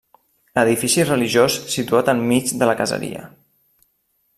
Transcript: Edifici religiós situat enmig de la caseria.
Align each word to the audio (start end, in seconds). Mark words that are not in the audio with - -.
Edifici 0.61 1.05
religiós 1.09 1.57
situat 1.75 2.11
enmig 2.17 2.57
de 2.63 2.71
la 2.73 2.79
caseria. 2.83 3.23